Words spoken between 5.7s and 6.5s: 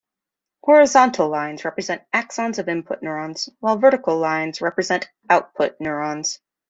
neurons.